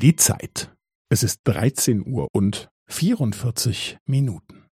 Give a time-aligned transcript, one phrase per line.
[0.00, 0.74] Die Zeit.
[1.10, 4.66] Es ist 13 Uhr und 44 Minuten.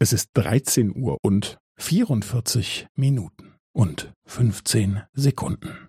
[0.00, 5.88] Es ist 13 Uhr und 44 Minuten und 15 Sekunden.